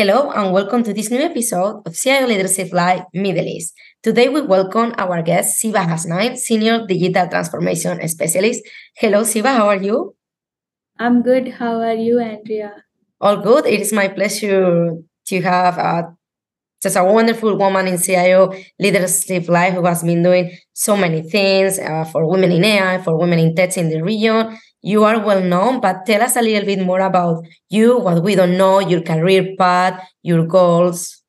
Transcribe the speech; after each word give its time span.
Hello 0.00 0.30
and 0.30 0.50
welcome 0.50 0.82
to 0.82 0.94
this 0.94 1.10
new 1.10 1.20
episode 1.20 1.82
of 1.84 1.94
CIO 1.94 2.26
Leadership 2.26 2.72
Live 2.72 3.02
Middle 3.12 3.44
East. 3.44 3.74
Today 4.02 4.30
we 4.30 4.40
welcome 4.40 4.94
our 4.96 5.20
guest 5.20 5.60
Sheeba 5.60 5.84
Hasnain, 5.84 6.38
Senior 6.38 6.86
Digital 6.86 7.28
Transformation 7.28 8.00
Specialist. 8.08 8.62
Hello 8.96 9.24
Sheeba, 9.24 9.54
how 9.54 9.68
are 9.68 9.76
you? 9.76 10.16
I'm 10.98 11.20
good. 11.20 11.48
How 11.48 11.82
are 11.82 11.92
you, 11.92 12.18
Andrea? 12.18 12.82
All 13.20 13.42
good. 13.42 13.66
It 13.66 13.80
is 13.80 13.92
my 13.92 14.08
pleasure 14.08 14.96
to 15.26 15.40
have 15.42 15.76
uh, 15.76 16.04
just 16.82 16.96
a 16.96 17.04
wonderful 17.04 17.58
woman 17.58 17.86
in 17.86 17.98
CIO 17.98 18.54
Leadership 18.78 19.50
Live 19.50 19.74
who 19.74 19.84
has 19.84 20.02
been 20.02 20.22
doing 20.22 20.56
so 20.72 20.96
many 20.96 21.20
things 21.20 21.78
uh, 21.78 22.06
for 22.06 22.26
women 22.26 22.52
in 22.52 22.64
AI, 22.64 23.02
for 23.02 23.18
women 23.18 23.38
in 23.38 23.54
tech 23.54 23.76
in 23.76 23.90
the 23.90 24.00
region. 24.00 24.56
You 24.82 25.04
are 25.04 25.20
well 25.24 25.42
known, 25.42 25.80
but 25.80 26.06
tell 26.06 26.22
us 26.22 26.36
a 26.36 26.42
little 26.42 26.64
bit 26.64 26.84
more 26.84 27.00
about 27.00 27.44
you, 27.68 27.98
what 27.98 28.22
we 28.22 28.34
don't 28.34 28.56
know, 28.56 28.78
your 28.80 29.02
career 29.02 29.54
path, 29.58 30.02
your 30.22 30.46
goals. 30.46 31.22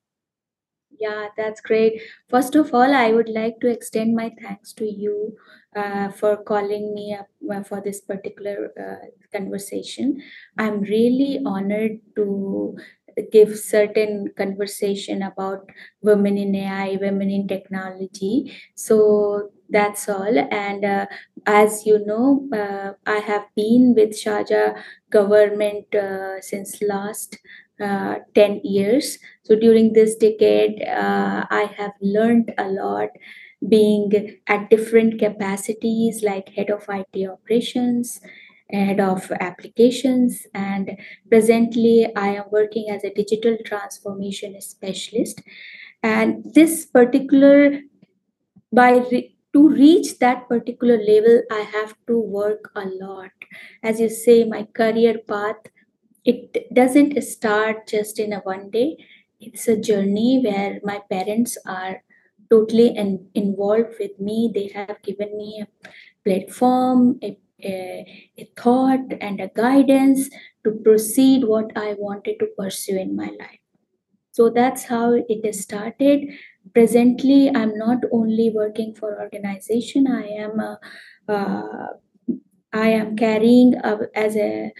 Yeah, 1.00 1.30
that's 1.36 1.62
great. 1.62 2.02
First 2.30 2.55
of 2.55 2.74
all, 2.74 2.94
I 2.94 3.12
would 3.12 3.27
like 3.30 3.60
to 3.62 3.68
extend 3.68 4.16
my 4.16 4.32
thanks 4.41 4.72
to 4.74 4.86
you 4.86 5.36
uh, 5.76 6.10
for 6.12 6.38
calling 6.38 6.94
me 6.94 7.16
up 7.16 7.27
uh, 7.52 7.64
for 7.64 7.82
this 7.82 8.02
particular 8.02 8.72
uh, 8.80 9.08
conversation. 9.34 10.22
I'm 10.58 10.82
really 10.82 11.41
honored 11.44 11.99
to 12.18 12.77
give 13.32 13.58
certain 13.58 14.32
conversation 14.38 15.24
about 15.24 15.70
women 16.02 16.38
in 16.38 16.55
AI, 16.55 16.98
women 17.02 17.30
in 17.30 17.48
technology. 17.48 18.54
So 18.76 19.52
that's 19.72 20.08
all. 20.10 20.38
And 20.52 20.86
uh, 20.86 21.06
as 21.46 21.86
you 21.86 22.06
know, 22.06 22.48
uh, 22.54 22.94
I 23.10 23.20
have 23.20 23.46
been 23.56 23.94
with 23.96 24.12
Sharjah 24.12 24.82
government 25.10 25.94
uh, 25.96 26.42
since 26.42 26.82
last 26.82 27.38
uh, 27.82 28.16
10 28.36 28.62
years. 28.63 29.18
So 29.44 29.55
during 29.55 29.94
this 29.94 30.16
decade, 30.16 30.82
uh, 30.84 31.46
I 31.50 31.74
have 31.78 31.94
learned 32.02 32.54
a 32.58 32.68
lot 32.70 33.10
being 33.68 34.40
at 34.48 34.70
different 34.70 35.20
capacities 35.20 36.24
like 36.24 36.50
head 36.50 36.70
of 36.70 36.85
IT 36.90 37.28
operations, 37.28 38.20
head 38.72 39.00
of 39.00 39.32
applications, 39.40 40.48
and 40.54 40.98
presently 41.30 42.08
I 42.16 42.30
am 42.35 42.46
working 42.52 42.90
as 42.90 43.04
a 43.04 43.13
digital 43.13 43.58
transformation 43.66 44.60
specialist. 44.62 45.41
And 46.04 46.44
this 46.56 46.85
particular, 46.88 47.82
by 48.72 49.04
re- 49.12 49.35
to 49.54 49.70
reach 49.70 50.20
that 50.20 50.48
particular 50.48 50.98
level, 50.98 51.44
I 51.52 51.62
have 51.62 51.96
to 52.07 52.20
work 52.20 52.71
a 52.76 52.85
lot. 52.85 53.32
As 53.84 53.99
you 53.99 54.10
say, 54.10 54.44
my 54.44 54.63
career 54.74 55.20
path, 55.27 55.57
it 56.24 56.74
doesn't 56.74 57.21
start 57.24 57.88
just 57.88 58.20
in 58.20 58.34
a 58.34 58.40
one 58.40 58.70
day. 58.70 58.98
It's 59.40 59.68
a 59.68 59.76
journey 59.76 60.41
where 60.44 60.79
my 60.84 61.02
parents 61.10 61.57
are 61.66 62.04
totally 62.49 62.96
in, 62.96 63.27
involved 63.34 63.96
with 63.99 64.19
me. 64.19 64.52
They 64.53 64.68
have 64.75 65.02
given 65.02 65.35
me 65.38 65.63
a 65.63 65.88
platform, 66.24 67.19
a, 67.24 67.38
a, 67.63 68.31
a 68.38 68.52
thought, 68.56 69.13
and 69.19 69.41
a 69.41 69.50
guidance 69.53 70.29
to 70.63 70.72
proceed 70.72 71.44
what 71.44 71.72
I 71.75 71.96
wanted 71.97 72.38
to 72.40 72.47
pursue 72.57 72.97
in 72.97 73.16
my 73.16 73.31
life. 73.40 73.59
So 74.31 74.50
that's 74.50 74.84
how 74.84 75.13
it 75.13 75.56
started. 75.56 76.29
Presently, 76.73 77.50
I'm 77.53 77.78
not 77.78 78.00
only 78.12 78.50
working 78.50 78.94
for 78.95 79.19
organization. 79.19 80.07
I 80.07 80.28
am 80.28 80.59
a, 80.59 80.79
uh, 81.28 81.88
I 82.72 82.90
am 82.90 83.17
carrying 83.17 83.75
a, 83.75 84.00
as 84.16 84.35
a 84.35 84.72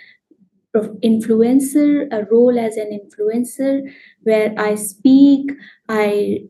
influencer, 0.75 2.07
a 2.11 2.25
role 2.31 2.57
as 2.57 2.77
an 2.77 2.97
influencer, 2.97 3.91
where 4.23 4.53
I 4.57 4.75
speak, 4.75 5.52
I 5.89 6.47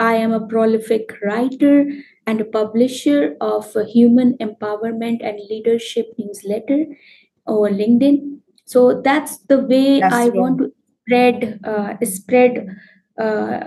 I 0.00 0.14
am 0.14 0.32
a 0.32 0.46
prolific 0.46 1.12
writer 1.22 1.86
and 2.26 2.40
a 2.40 2.44
publisher 2.44 3.36
of 3.40 3.74
a 3.76 3.84
human 3.84 4.36
empowerment 4.38 5.20
and 5.22 5.38
leadership 5.50 6.06
newsletter 6.18 6.86
over 7.46 7.68
LinkedIn. 7.68 8.38
So 8.64 9.02
that's 9.02 9.38
the 9.38 9.58
way 9.58 10.00
That's 10.00 10.14
I 10.14 10.28
want 10.30 10.58
to 10.58 10.72
spread 11.02 11.60
uh, 11.64 11.96
spread 12.04 12.76
uh, 13.18 13.60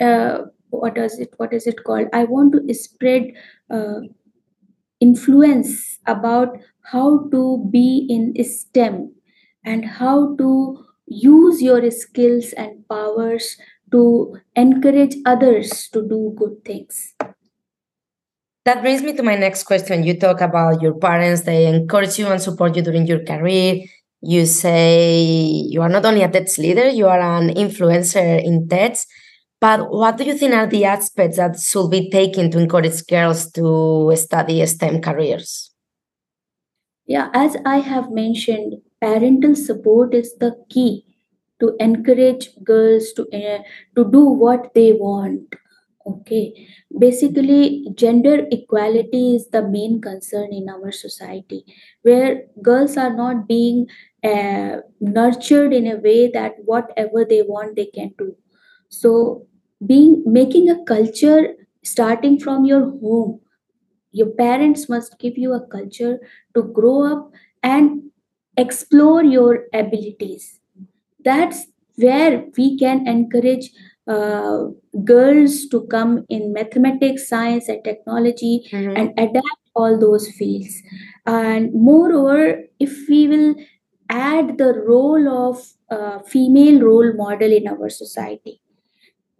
uh, 0.00 0.38
what 0.70 0.98
is 0.98 1.18
it 1.18 1.34
what 1.36 1.52
is 1.52 1.66
it 1.66 1.84
called? 1.84 2.08
I 2.12 2.24
want 2.24 2.52
to 2.52 2.74
spread 2.74 3.32
uh, 3.70 4.00
influence 5.00 5.98
about 6.06 6.58
how 6.82 7.28
to 7.30 7.68
be 7.70 8.06
in 8.08 8.34
STEM 8.42 9.14
and 9.64 9.84
how 9.84 10.36
to 10.36 10.84
use 11.06 11.62
your 11.62 11.90
skills 11.90 12.52
and 12.52 12.86
powers 12.88 13.56
to 13.92 14.36
encourage 14.56 15.16
others 15.24 15.88
to 15.92 16.06
do 16.06 16.34
good 16.36 16.64
things. 16.64 17.14
That 18.64 18.82
brings 18.82 19.02
me 19.02 19.14
to 19.14 19.22
my 19.22 19.36
next 19.36 19.64
question. 19.64 20.04
You 20.04 20.18
talk 20.18 20.42
about 20.42 20.82
your 20.82 20.94
parents, 20.94 21.42
they 21.42 21.66
encourage 21.66 22.18
you 22.18 22.26
and 22.26 22.40
support 22.40 22.76
you 22.76 22.82
during 22.82 23.06
your 23.06 23.24
career. 23.24 23.84
You 24.20 24.44
say 24.44 25.24
you 25.70 25.80
are 25.80 25.88
not 25.88 26.04
only 26.04 26.22
a 26.22 26.28
TEDx 26.28 26.58
leader, 26.58 26.88
you 26.88 27.06
are 27.06 27.20
an 27.20 27.48
influencer 27.54 28.44
in 28.44 28.68
TEDx. 28.68 29.06
But 29.60 29.90
what 29.90 30.16
do 30.16 30.24
you 30.24 30.38
think 30.38 30.54
are 30.54 30.66
the 30.66 30.84
aspects 30.84 31.36
that 31.36 31.58
should 31.58 31.90
be 31.90 32.10
taken 32.10 32.50
to 32.52 32.58
encourage 32.60 33.04
girls 33.06 33.50
to 33.52 34.12
study 34.14 34.64
STEM 34.64 35.00
careers? 35.00 35.72
Yeah, 37.06 37.30
as 37.34 37.56
I 37.64 37.78
have 37.78 38.10
mentioned, 38.10 38.74
parental 39.00 39.56
support 39.56 40.14
is 40.14 40.36
the 40.38 40.54
key 40.68 41.04
to 41.60 41.74
encourage 41.80 42.50
girls 42.62 43.12
to 43.14 43.22
uh, 43.32 43.62
to 43.96 44.04
do 44.04 44.24
what 44.24 44.74
they 44.74 44.92
want. 44.92 45.54
Okay, 46.06 46.68
basically, 46.96 47.88
gender 47.94 48.46
equality 48.52 49.36
is 49.36 49.48
the 49.48 49.66
main 49.66 50.00
concern 50.00 50.52
in 50.52 50.68
our 50.68 50.92
society, 50.92 51.64
where 52.02 52.44
girls 52.62 52.96
are 52.96 53.14
not 53.14 53.48
being 53.48 53.88
uh, 54.22 54.78
nurtured 55.00 55.72
in 55.72 55.86
a 55.86 55.96
way 55.96 56.30
that 56.30 56.54
whatever 56.64 57.24
they 57.24 57.42
want 57.42 57.76
they 57.76 57.86
can 57.86 58.14
do. 58.16 58.36
So, 58.88 59.46
being 59.86 60.22
making 60.26 60.68
a 60.70 60.82
culture 60.84 61.54
starting 61.84 62.38
from 62.38 62.64
your 62.64 62.90
home 63.00 63.40
your 64.12 64.28
parents 64.28 64.88
must 64.88 65.18
give 65.18 65.36
you 65.38 65.52
a 65.52 65.60
culture 65.66 66.18
to 66.54 66.62
grow 66.62 67.04
up 67.12 67.30
and 67.62 68.02
explore 68.56 69.22
your 69.22 69.64
abilities 69.72 70.58
that's 71.24 71.66
where 71.96 72.44
we 72.56 72.78
can 72.78 73.06
encourage 73.06 73.70
uh, 74.06 74.64
girls 75.04 75.66
to 75.68 75.86
come 75.88 76.24
in 76.28 76.52
mathematics 76.52 77.28
science 77.28 77.68
and 77.68 77.82
technology 77.84 78.66
Mhm. 78.72 78.94
and 78.98 79.20
adapt 79.26 79.62
all 79.74 79.98
those 79.98 80.28
fields 80.38 80.82
and 81.26 81.72
moreover 81.74 82.62
if 82.80 82.94
we 83.08 83.26
will 83.28 83.54
add 84.10 84.56
the 84.58 84.72
role 84.92 85.28
of 85.28 85.60
uh, 85.90 86.18
female 86.20 86.80
role 86.80 87.12
model 87.14 87.52
in 87.52 87.68
our 87.68 87.88
society 87.90 88.60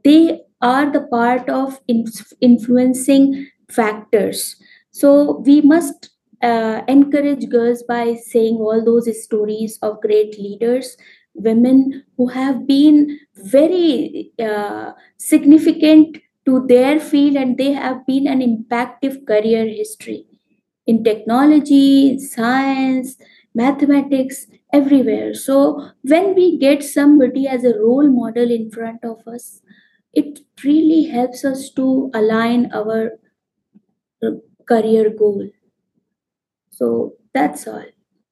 they 0.08 0.40
are 0.60 0.90
the 0.90 1.02
part 1.02 1.48
of 1.48 1.80
inf- 1.88 2.32
influencing 2.40 3.48
factors. 3.70 4.56
So 4.90 5.42
we 5.46 5.60
must 5.60 6.10
uh, 6.42 6.82
encourage 6.88 7.48
girls 7.48 7.82
by 7.82 8.14
saying 8.14 8.56
all 8.56 8.84
those 8.84 9.08
stories 9.22 9.78
of 9.82 10.00
great 10.00 10.38
leaders 10.38 10.96
women 11.34 12.04
who 12.16 12.26
have 12.28 12.66
been 12.66 13.18
very 13.36 14.32
uh, 14.38 14.92
significant 15.18 16.18
to 16.46 16.66
their 16.66 16.98
field 16.98 17.36
and 17.36 17.56
they 17.58 17.72
have 17.72 18.06
been 18.06 18.26
an 18.26 18.40
impactful 18.40 19.26
career 19.26 19.66
history 19.66 20.26
in 20.86 21.04
technology 21.04 22.18
science 22.18 23.16
mathematics 23.54 24.46
everywhere. 24.72 25.34
So 25.34 25.90
when 26.02 26.34
we 26.34 26.58
get 26.58 26.82
somebody 26.82 27.46
as 27.48 27.64
a 27.64 27.78
role 27.78 28.08
model 28.08 28.50
in 28.50 28.70
front 28.70 29.04
of 29.04 29.26
us 29.26 29.60
it 30.12 30.40
really 30.64 31.04
helps 31.04 31.44
us 31.44 31.70
to 31.70 32.10
align 32.14 32.70
our 32.72 33.12
uh, 34.22 34.30
career 34.66 35.10
goal. 35.10 35.48
So 36.70 37.14
that's 37.32 37.66
all. 37.66 37.84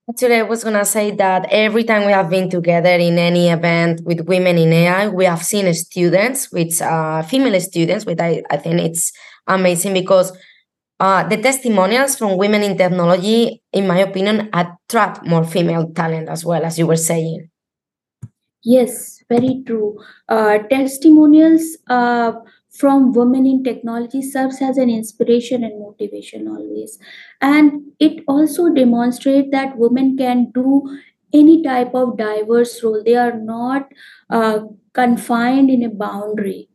Actually, 0.08 0.36
I 0.36 0.42
was 0.42 0.62
gonna 0.62 0.84
say 0.84 1.10
that 1.16 1.48
every 1.50 1.82
time 1.82 2.06
we 2.06 2.12
have 2.12 2.30
been 2.30 2.48
together 2.48 2.90
in 2.90 3.18
any 3.18 3.48
event 3.48 4.02
with 4.04 4.20
women 4.20 4.56
in 4.56 4.72
AI, 4.72 5.08
we 5.08 5.24
have 5.24 5.42
seen 5.42 5.72
students, 5.74 6.52
with 6.52 6.80
uh, 6.80 7.22
female 7.22 7.60
students, 7.60 8.06
which 8.06 8.20
I, 8.20 8.42
I 8.48 8.56
think 8.56 8.80
it's 8.80 9.12
amazing 9.48 9.94
because 9.94 10.32
uh, 11.00 11.26
the 11.28 11.36
testimonials 11.36 12.16
from 12.16 12.36
women 12.36 12.62
in 12.62 12.78
technology, 12.78 13.62
in 13.72 13.86
my 13.88 13.98
opinion, 13.98 14.48
attract 14.52 15.26
more 15.26 15.44
female 15.44 15.90
talent 15.92 16.28
as 16.28 16.44
well, 16.44 16.64
as 16.64 16.78
you 16.78 16.86
were 16.86 16.96
saying. 16.96 17.50
Yes, 18.62 19.15
very 19.28 19.62
true. 19.66 19.98
Uh, 20.28 20.58
testimonials 20.70 21.76
uh, 21.88 22.32
from 22.70 23.12
women 23.12 23.46
in 23.46 23.64
technology 23.64 24.22
serves 24.22 24.60
as 24.60 24.76
an 24.76 24.90
inspiration 24.90 25.64
and 25.64 25.80
motivation 25.80 26.46
always, 26.48 26.98
and 27.40 27.82
it 27.98 28.22
also 28.28 28.68
demonstrates 28.68 29.48
that 29.50 29.76
women 29.78 30.16
can 30.16 30.50
do 30.54 30.82
any 31.32 31.62
type 31.62 31.94
of 31.94 32.16
diverse 32.16 32.82
role. 32.82 33.02
They 33.04 33.16
are 33.16 33.38
not 33.38 33.88
uh, 34.30 34.60
confined 34.92 35.70
in 35.70 35.82
a 35.82 35.90
boundary. 35.90 36.68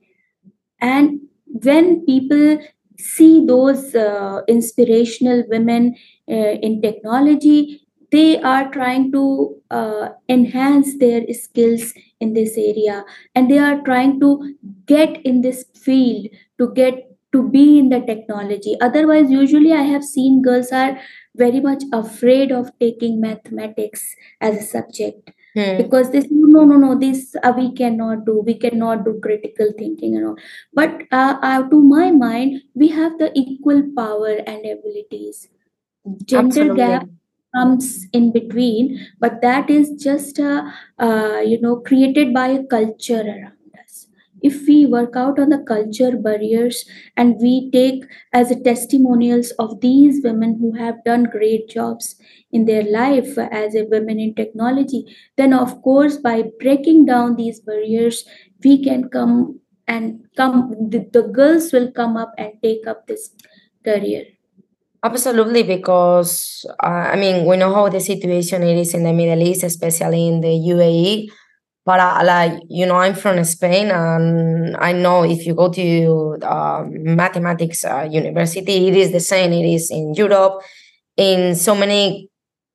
And 0.79 1.21
when 1.45 2.05
people 2.05 2.59
see 2.97 3.45
those 3.45 3.95
uh, 3.95 4.41
inspirational 4.47 5.43
women 5.49 5.95
uh, 6.29 6.55
in 6.67 6.81
technology 6.81 7.87
they 8.11 8.41
are 8.41 8.69
trying 8.71 9.09
to 9.11 9.55
uh, 9.71 10.09
enhance 10.27 10.99
their 10.99 11.21
skills 11.33 11.93
in 12.21 12.33
this 12.33 12.57
area. 12.57 13.03
And 13.35 13.49
they 13.49 13.59
are 13.59 13.81
trying 13.81 14.19
to 14.19 14.55
get 14.85 15.21
in 15.25 15.41
this 15.41 15.65
field 15.75 16.27
to 16.59 16.71
get 16.73 17.07
to 17.33 17.49
be 17.49 17.79
in 17.79 17.89
the 17.89 18.01
technology. 18.01 18.75
Otherwise 18.81 19.29
usually 19.31 19.73
i 19.73 19.81
have 19.81 20.03
seen 20.03 20.41
girls 20.41 20.71
are 20.71 20.97
very 21.35 21.59
much 21.59 21.83
afraid 21.93 22.51
of 22.51 22.71
taking 22.79 23.21
mathematics 23.21 24.15
as 24.39 24.57
a 24.57 24.63
subject. 24.63 25.31
Hmm. 25.53 25.77
because 25.77 26.09
say 26.11 26.19
no 26.31 26.63
no 26.63 26.77
no 26.81 26.97
this 26.97 27.35
uh, 27.43 27.51
we 27.55 27.73
cannot 27.75 28.19
do 28.25 28.35
we 28.49 28.53
cannot 28.57 29.03
do 29.03 29.19
critical 29.21 29.73
thinking 29.77 30.15
and 30.15 30.27
all. 30.27 30.37
But 30.73 31.01
uh, 31.11 31.39
uh, 31.41 31.63
to 31.69 31.81
my 31.81 32.11
mind 32.11 32.61
we 32.73 32.87
have 32.89 33.17
the 33.17 33.31
equal 33.35 33.83
power 33.97 34.35
and 34.47 34.65
abilities. 34.65 35.49
Gender 36.23 36.47
Absolutely. 36.47 36.77
gap 36.77 37.07
comes 37.55 38.05
in 38.13 38.31
between 38.31 39.07
but 39.19 39.41
that 39.41 39.69
is 39.69 39.91
just 40.01 40.39
uh, 40.39 40.63
uh, 40.99 41.39
you 41.45 41.59
know 41.61 41.77
created 41.77 42.33
by 42.33 42.47
a 42.47 42.63
culture 42.63 43.21
around 43.21 43.57
us. 43.83 44.07
If 44.41 44.67
we 44.67 44.85
work 44.85 45.15
out 45.15 45.39
on 45.39 45.49
the 45.49 45.59
culture 45.59 46.17
barriers 46.17 46.85
and 47.15 47.35
we 47.39 47.69
take 47.71 48.03
as 48.33 48.51
a 48.51 48.59
testimonials 48.59 49.51
of 49.59 49.81
these 49.81 50.21
women 50.23 50.57
who 50.59 50.71
have 50.73 51.03
done 51.03 51.25
great 51.25 51.69
jobs 51.69 52.15
in 52.51 52.65
their 52.65 52.83
life 52.83 53.37
as 53.37 53.75
a 53.75 53.85
women 53.85 54.19
in 54.19 54.33
technology 54.35 55.05
then 55.37 55.53
of 55.53 55.81
course 55.81 56.17
by 56.17 56.43
breaking 56.59 57.05
down 57.05 57.35
these 57.35 57.59
barriers 57.59 58.25
we 58.63 58.83
can 58.83 59.09
come 59.09 59.59
and 59.87 60.25
come 60.35 60.75
the, 60.89 61.07
the 61.11 61.23
girls 61.23 61.71
will 61.71 61.91
come 61.91 62.17
up 62.17 62.33
and 62.37 62.53
take 62.61 62.87
up 62.87 63.07
this 63.07 63.31
career 63.83 64.25
Absolutely, 65.03 65.63
because 65.63 66.63
uh, 66.83 66.85
I 67.13 67.15
mean, 67.15 67.45
we 67.45 67.57
know 67.57 67.73
how 67.73 67.89
the 67.89 67.99
situation 67.99 68.61
it 68.61 68.77
is 68.77 68.93
in 68.93 69.03
the 69.03 69.13
Middle 69.13 69.41
East, 69.41 69.63
especially 69.63 70.27
in 70.27 70.41
the 70.41 70.49
UAE. 70.49 71.29
But 71.83 71.99
uh, 71.99 72.21
like 72.23 72.61
you 72.69 72.85
know, 72.85 72.97
I'm 72.97 73.15
from 73.15 73.43
Spain, 73.43 73.89
and 73.89 74.77
I 74.77 74.91
know 74.93 75.23
if 75.23 75.47
you 75.47 75.55
go 75.55 75.69
to 75.71 76.37
uh, 76.43 76.83
mathematics 76.87 77.83
uh, 77.83 78.07
university, 78.11 78.87
it 78.89 78.95
is 78.95 79.11
the 79.11 79.19
same. 79.19 79.51
It 79.53 79.65
is 79.73 79.89
in 79.89 80.13
Europe, 80.13 80.61
in 81.17 81.55
so 81.55 81.75
many 81.75 82.29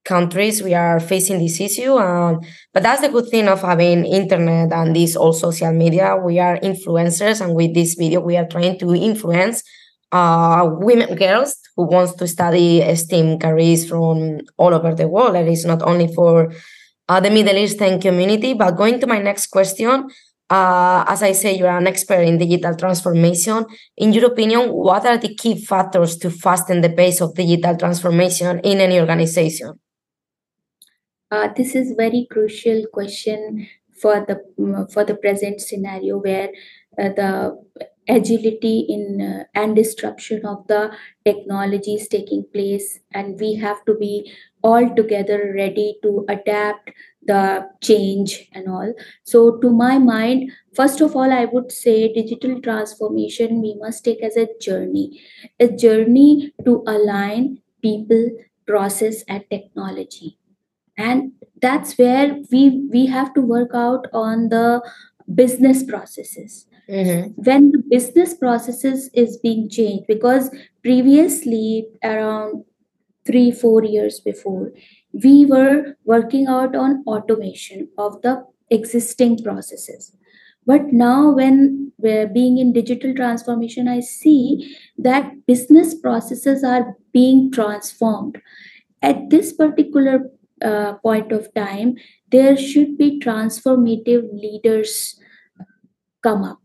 countries 0.05 0.62
we 0.62 0.72
are 0.75 1.00
facing 1.00 1.38
this 1.38 1.61
issue. 1.61 1.93
Um, 1.94 2.40
but 2.72 2.82
that's 2.82 3.02
the 3.02 3.08
good 3.08 3.29
thing 3.29 3.49
of 3.49 3.61
having 3.62 4.05
internet 4.05 4.72
and 4.72 4.94
this 4.94 5.17
all 5.17 5.32
social 5.32 5.72
media. 5.72 6.17
We 6.17 6.38
are 6.38 6.58
influencers, 6.58 7.40
and 7.40 7.55
with 7.55 7.75
this 7.75 7.94
video, 7.94 8.20
we 8.20 8.37
are 8.37 8.46
trying 8.46 8.79
to 8.81 8.94
influence 8.94 9.62
uh, 10.12 10.69
women, 10.73 11.14
girls 11.17 11.56
who 11.76 11.85
wants 11.85 12.14
to 12.14 12.26
study 12.26 12.82
STEM 12.94 13.38
careers 13.38 13.88
from 13.88 14.41
all 14.56 14.75
over 14.75 14.94
the 14.94 15.08
world. 15.08 15.37
It 15.37 15.49
is 15.49 15.64
not 15.64 15.82
only 15.82 16.12
for 16.12 16.53
uh, 17.08 17.20
the 17.20 17.31
Middle 17.31 17.56
Eastern 17.56 18.00
community. 18.00 18.55
But 18.55 18.76
going 18.76 19.00
to 19.00 19.06
my 19.06 19.19
next 19.19 19.49
question, 19.49 20.08
uh, 20.49 21.05
as 21.08 21.23
I 21.23 21.32
say, 21.32 21.56
you 21.56 21.67
are 21.67 21.79
an 21.79 21.87
expert 21.87 22.23
in 22.23 22.38
digital 22.38 22.75
transformation. 22.76 23.67
In 23.97 24.12
your 24.12 24.26
opinion, 24.26 24.70
what 24.73 25.05
are 25.06 25.19
the 25.19 25.35
key 25.35 25.61
factors 25.61 26.17
to 26.19 26.31
fasten 26.31 26.81
the 26.81 26.91
pace 26.91 27.20
of 27.20 27.35
digital 27.35 27.76
transformation 27.76 28.61
in 28.61 28.81
any 28.81 29.00
organization? 29.00 29.79
Uh, 31.31 31.49
this 31.56 31.75
is 31.75 31.94
very 31.97 32.26
crucial 32.31 32.85
question 32.93 33.67
for 34.00 34.25
the 34.26 34.38
for 34.93 35.05
the 35.05 35.17
present 35.17 35.61
scenario 35.61 36.19
where 36.19 36.50
uh, 36.99 37.08
the 37.08 37.58
agility 38.08 38.87
in 38.88 39.20
uh, 39.20 39.44
and 39.55 39.76
disruption 39.76 40.44
of 40.47 40.67
the 40.69 40.91
technologies 41.25 42.08
taking 42.08 42.44
place. 42.53 43.00
And 43.12 43.38
we 43.41 43.55
have 43.55 43.85
to 43.87 43.94
be 43.94 44.32
all 44.62 44.94
together 44.94 45.53
ready 45.56 45.99
to 46.03 46.25
adapt 46.29 46.91
the 47.23 47.69
change 47.82 48.49
and 48.53 48.69
all. 48.69 48.94
So 49.25 49.58
to 49.58 49.70
my 49.70 49.99
mind 49.99 50.53
first 50.75 51.00
of 51.00 51.17
all 51.17 51.32
i 51.32 51.44
would 51.47 51.73
say 51.73 52.12
digital 52.12 52.61
transformation 52.61 53.62
we 53.62 53.75
must 53.81 54.05
take 54.05 54.23
as 54.23 54.37
a 54.37 54.47
journey 54.61 55.20
a 55.58 55.69
journey 55.69 56.53
to 56.64 56.85
align 56.87 57.62
people 57.82 58.31
process 58.67 59.23
and 59.29 59.44
technology. 59.50 60.38
And 60.99 61.32
that's 61.61 61.97
where 61.99 62.38
we 62.50 62.87
we 62.91 63.06
have 63.06 63.32
to 63.35 63.41
work 63.41 63.70
out 63.75 64.06
on 64.12 64.49
the 64.49 64.82
business 65.35 65.82
processes 65.82 66.67
Mhm. 66.88 67.35
when 67.37 67.73
the 67.73 67.83
business 67.91 68.35
processes 68.35 69.11
is 69.12 69.37
being 69.38 69.69
changed 69.69 70.06
because 70.06 70.50
previously 70.83 71.88
around 72.05 72.65
3 73.27 73.50
4 73.50 73.85
years 73.85 74.21
before 74.21 74.73
we 75.25 75.44
were 75.47 75.97
working 76.05 76.47
out 76.47 76.77
on 76.77 77.03
automation 77.06 77.88
of 77.99 78.23
the 78.23 78.44
existing 78.71 79.43
processes. 79.43 80.12
But 80.65 80.93
now 80.93 81.31
when 81.35 81.93
we're 81.99 82.29
being 82.29 82.59
in 82.59 82.73
digital 82.73 83.15
transformation 83.15 83.89
i 83.89 84.00
see 84.00 84.77
that 84.99 85.47
business 85.47 85.94
processes 85.94 86.62
are 86.65 86.97
being 87.12 87.50
transformed. 87.50 88.41
At 89.03 89.31
this 89.31 89.53
particular 89.53 90.31
uh, 90.62 90.94
point 90.94 91.32
of 91.32 91.53
time 91.55 91.97
there 92.31 92.56
should 92.56 92.97
be 92.99 93.19
transformative 93.21 94.32
leaders 94.32 95.19
come 96.23 96.44
up 96.44 96.61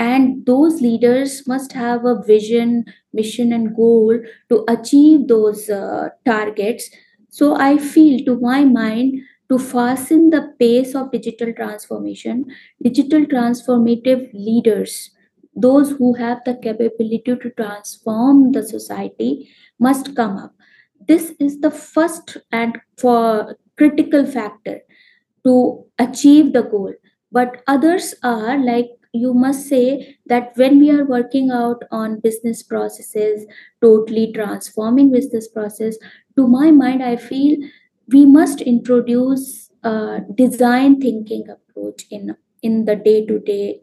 and 0.00 0.46
those 0.46 0.80
leaders 0.80 1.46
must 1.46 1.72
have 1.72 2.04
a 2.04 2.14
vision 2.26 2.84
mission 3.12 3.52
and 3.52 3.74
goal 3.76 4.18
to 4.48 4.64
achieve 4.68 5.28
those 5.28 5.68
uh, 5.68 6.08
targets. 6.24 6.90
So 7.28 7.54
i 7.56 7.78
feel 7.78 8.24
to 8.26 8.38
my 8.40 8.64
mind 8.64 9.20
to 9.50 9.58
fasten 9.58 10.30
the 10.30 10.42
pace 10.58 10.94
of 11.00 11.10
digital 11.12 11.52
transformation 11.60 12.44
digital 12.82 13.26
transformative 13.34 14.24
leaders 14.32 15.10
those 15.54 15.90
who 15.92 16.14
have 16.14 16.42
the 16.44 16.54
capability 16.56 17.36
to 17.44 17.50
transform 17.56 18.52
the 18.52 18.62
society 18.62 19.50
must 19.78 20.14
come 20.16 20.36
up. 20.38 20.54
This 21.08 21.32
is 21.40 21.60
the 21.60 21.70
first 21.70 22.36
and 22.52 22.78
for 22.96 23.56
critical 23.76 24.26
factor 24.26 24.80
to 25.44 25.84
achieve 25.98 26.52
the 26.52 26.62
goal. 26.62 26.94
But 27.32 27.62
others 27.66 28.14
are 28.22 28.58
like 28.58 28.90
you 29.12 29.34
must 29.34 29.68
say 29.68 30.16
that 30.26 30.52
when 30.56 30.78
we 30.78 30.90
are 30.90 31.04
working 31.04 31.50
out 31.50 31.82
on 31.90 32.20
business 32.20 32.62
processes 32.62 33.46
totally 33.82 34.32
transforming 34.32 35.10
business 35.10 35.48
process 35.48 35.96
to 36.36 36.46
my 36.46 36.70
mind 36.70 37.02
i 37.02 37.16
feel 37.16 37.58
we 38.08 38.24
must 38.26 38.60
introduce 38.60 39.70
a 39.84 40.20
design 40.34 41.00
thinking 41.00 41.44
approach 41.48 42.04
in 42.10 42.36
in 42.62 42.84
the 42.84 42.96
day 42.96 43.24
to 43.26 43.38
day 43.40 43.80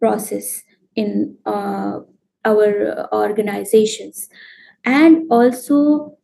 process 0.00 0.62
in 0.94 1.36
uh, 1.46 2.00
our 2.44 3.08
organizations. 3.12 4.28
And 4.84 5.30
also 5.30 6.16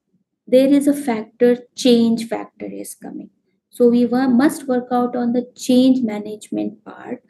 there 0.47 0.69
is 0.69 0.87
a 0.87 0.95
factor 0.95 1.59
change 1.77 2.27
factor 2.29 2.67
is 2.67 2.95
coming. 2.95 3.31
So 3.71 3.89
we 3.89 4.07
wa- 4.07 4.29
must 4.29 4.69
work 4.69 4.89
out 4.93 5.17
on 5.17 5.33
the 5.33 5.47
change 5.57 6.03
management 6.03 6.85
part 6.85 7.23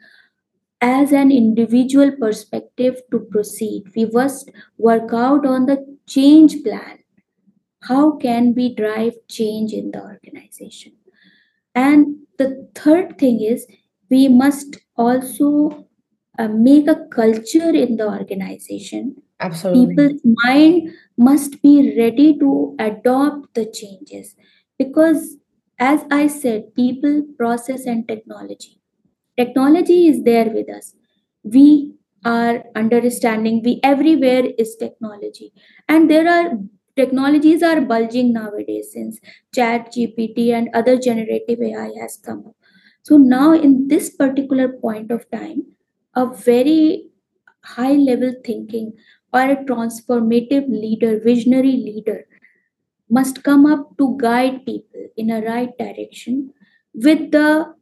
as 0.83 1.13
an 1.13 1.31
individual 1.31 2.11
perspective 2.11 3.01
to 3.09 3.19
proceed. 3.31 3.83
We 3.95 4.05
must 4.05 4.51
work 4.77 5.13
out 5.13 5.45
on 5.45 5.65
the 5.65 5.77
change 6.07 6.61
plan. 6.61 6.99
How 7.83 8.17
can 8.17 8.53
we 8.53 8.75
drive 8.75 9.13
change 9.29 9.71
in 9.71 9.91
the 9.91 10.01
organization? 10.01 10.93
And 11.73 12.17
the 12.37 12.67
third 12.75 13.17
thing 13.17 13.41
is 13.41 13.65
we 14.09 14.27
must 14.27 14.77
also 14.97 15.87
uh, 16.37 16.49
make 16.49 16.89
a 16.89 17.05
culture 17.11 17.69
in 17.69 17.97
the 17.97 18.07
organization. 18.07 19.15
Absolutely. 19.39 19.95
people's 19.95 20.21
mind 20.23 20.91
must 21.17 21.61
be 21.61 21.95
ready 21.97 22.37
to 22.39 22.75
adopt 22.79 23.53
the 23.55 23.65
changes. 23.65 24.35
Because 24.77 25.37
as 25.79 26.01
i 26.11 26.27
said 26.27 26.73
people 26.75 27.23
process 27.37 27.85
and 27.85 28.07
technology 28.07 28.79
technology 29.37 30.07
is 30.07 30.23
there 30.23 30.49
with 30.49 30.69
us. 30.69 30.95
We 31.43 31.93
are 32.25 32.63
understanding. 32.75 33.61
We 33.63 33.79
everywhere 33.83 34.43
is 34.57 34.75
technology. 34.75 35.51
And 35.87 36.09
there 36.09 36.29
are 36.29 36.57
technologies 36.95 37.63
are 37.63 37.81
bulging 37.81 38.33
nowadays 38.33 38.91
since 38.93 39.19
chat 39.53 39.91
gpt 39.91 40.53
and 40.53 40.69
other 40.73 40.97
generative 40.97 41.59
ai 41.61 41.89
has 41.99 42.19
come 42.23 42.43
up. 42.47 42.55
So 43.01 43.17
now 43.17 43.53
in 43.53 43.87
this 43.87 44.09
particular 44.11 44.69
point 44.69 45.11
of 45.11 45.29
time 45.31 45.63
a 46.15 46.27
very 46.27 47.09
high 47.63 47.93
level 47.93 48.33
thinking 48.45 48.93
or 49.33 49.41
a 49.41 49.55
transformative 49.65 50.69
leader 50.69 51.19
visionary 51.19 51.71
leader 51.71 52.25
must 53.09 53.43
come 53.43 53.65
up 53.65 53.97
to 53.97 54.15
guide 54.21 54.65
people 54.65 55.07
in 55.17 55.31
a 55.31 55.41
right 55.41 55.75
direction 55.77 56.53
with 56.93 57.31
the 57.31 57.73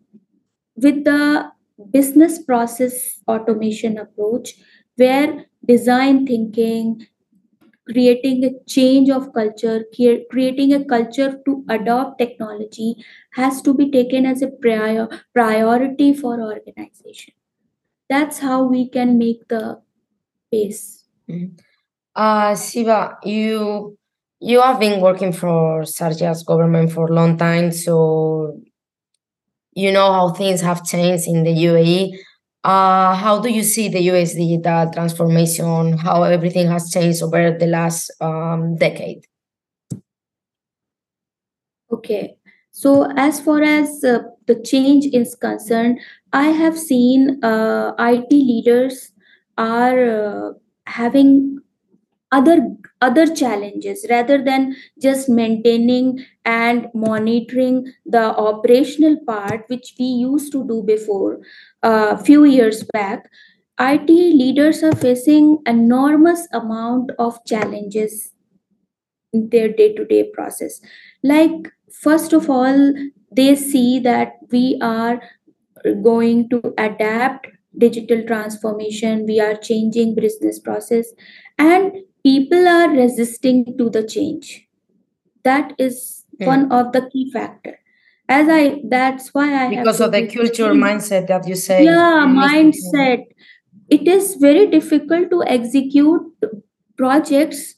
with 0.82 1.04
the 1.04 1.52
business 1.92 2.42
process 2.44 3.20
automation 3.28 3.98
approach 3.98 4.54
where 4.98 5.46
design 5.66 6.26
thinking 6.28 7.08
creating 7.90 8.44
a 8.46 8.52
change 8.68 9.10
of 9.10 9.34
culture 9.34 9.84
creating 10.32 10.74
a 10.74 10.84
culture 10.86 11.40
to 11.46 11.66
adopt 11.70 12.20
technology 12.20 12.96
has 13.34 13.62
to 13.62 13.74
be 13.74 13.90
taken 13.90 14.26
as 14.26 14.42
a 14.42 14.48
prior 14.48 15.08
priority 15.34 16.14
for 16.14 16.40
organization 16.42 17.34
that's 18.10 18.40
how 18.40 18.64
we 18.64 18.88
can 18.88 19.18
make 19.18 19.48
the 19.48 19.82
pace 20.52 21.06
Mhm. 21.30 21.58
Uh, 22.16 22.54
Sheeba, 22.56 23.18
you 23.24 23.98
you 24.40 24.62
have 24.62 24.80
been 24.80 25.02
working 25.02 25.32
for 25.32 25.84
Sharjah's 25.84 26.44
government 26.44 26.92
for 26.92 27.06
a 27.08 27.14
long 27.14 27.38
time, 27.38 27.72
so 27.72 28.60
you 29.74 29.92
know 29.92 30.12
how 30.12 30.30
things 30.30 30.62
have 30.62 30.84
changed 30.86 31.28
in 31.28 31.44
the 31.44 31.51
UAE. 31.51 32.18
Uh, 32.63 33.16
how 33.16 33.40
do 33.40 33.50
you 33.50 33.63
see 33.63 33.90
the 33.90 34.08
UAE's 34.08 34.36
digital 34.36 34.92
transformation? 34.92 35.98
How 35.98 36.24
everything 36.24 36.68
has 36.68 36.92
changed 36.92 37.24
over 37.24 37.58
the 37.58 37.68
last 37.68 38.12
um, 38.22 38.75
decade? 38.75 39.25
Okay. 41.92 42.38
So 42.72 43.12
as 43.18 43.42
far 43.42 43.62
as 43.62 44.04
uh, 44.04 44.20
the 44.48 44.56
change 44.62 45.06
is 45.13 45.36
concerned, 45.36 46.00
I 46.32 46.48
have 46.48 46.78
seen 46.78 47.44
uh, 47.44 47.94
IT 48.00 48.32
leaders 48.32 49.12
are 49.58 50.50
uh, 50.50 50.54
having 50.86 51.60
other 52.32 52.58
other 53.02 53.26
challenges 53.36 54.06
rather 54.10 54.42
than 54.44 54.76
just 55.02 55.28
maintaining 55.28 56.26
and 56.46 56.88
monitoring 56.94 57.92
the 58.06 58.24
operational 58.38 59.18
part 59.26 59.64
which 59.68 59.94
we 60.00 60.06
used 60.06 60.52
to 60.52 60.66
do 60.68 60.82
before 60.84 61.40
a 61.84 62.18
few 62.24 62.44
years 62.44 62.84
back 62.94 63.30
it 63.80 64.10
leaders 64.10 64.84
are 64.84 64.96
facing 64.96 65.58
enormous 65.66 66.48
amount 66.54 67.12
of 67.18 67.44
challenges 67.46 68.32
in 69.34 69.50
their 69.50 69.70
day-to-day 69.70 70.30
process. 70.34 70.82
Like 71.24 71.72
first 71.92 72.34
of 72.34 72.50
all 72.50 72.94
they 73.32 73.56
see 73.56 74.00
that 74.00 74.34
we 74.52 74.78
are 74.82 75.22
going 76.04 76.50
to 76.50 76.74
adapt 76.78 77.48
digital 77.78 78.24
transformation 78.28 79.26
we 79.26 79.40
are 79.40 79.56
changing 79.56 80.14
business 80.14 80.60
process 80.60 81.08
and 81.58 81.94
people 82.24 82.68
are 82.68 82.90
resisting 82.90 83.66
to 83.78 83.90
the 83.90 84.04
change 84.04 84.68
that 85.44 85.74
is 85.78 86.18
Hmm. 86.40 86.46
one 86.48 86.72
of 86.72 86.92
the 86.94 87.01
key 87.12 87.30
factor 87.32 87.74
as 88.30 88.48
i 88.50 88.82
that's 88.94 89.34
why 89.34 89.46
i 89.48 89.66
have 89.66 89.70
Because 89.70 90.00
of 90.01 90.12
the 90.12 90.22
culture 90.28 90.74
mindset 90.74 91.28
that 91.28 91.48
you 91.48 91.56
say. 91.56 91.84
yeah 91.84 92.24
it 92.24 92.30
needs 92.30 92.51
to 92.54 92.58
change. 92.58 92.75
mindset 92.82 93.25
it 93.90 94.08
is 94.08 94.36
very 94.36 94.66
difficult 94.68 95.30
to 95.30 95.44
execute 95.44 96.48
projects 96.98 97.75